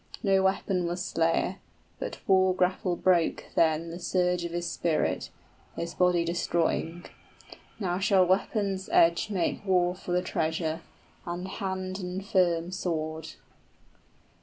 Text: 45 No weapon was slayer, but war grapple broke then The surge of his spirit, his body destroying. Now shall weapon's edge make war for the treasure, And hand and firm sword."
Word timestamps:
45 0.23 0.25
No 0.25 0.41
weapon 0.43 0.85
was 0.87 1.05
slayer, 1.05 1.57
but 1.99 2.17
war 2.25 2.55
grapple 2.55 2.95
broke 2.95 3.45
then 3.53 3.91
The 3.91 3.99
surge 3.99 4.43
of 4.43 4.51
his 4.51 4.67
spirit, 4.67 5.29
his 5.75 5.93
body 5.93 6.25
destroying. 6.25 7.05
Now 7.79 7.99
shall 7.99 8.25
weapon's 8.25 8.89
edge 8.91 9.29
make 9.29 9.63
war 9.63 9.93
for 9.93 10.11
the 10.11 10.23
treasure, 10.23 10.81
And 11.27 11.47
hand 11.47 11.99
and 11.99 12.25
firm 12.25 12.71
sword." 12.71 13.33